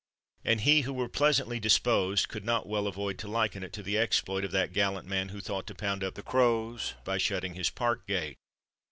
[0.43, 3.99] And he who were pleasantly disposed could not well avoid to liken it to the
[3.99, 7.69] exploit of that gallant man who thought to pound up the crows by shutting his
[7.69, 8.37] park gate.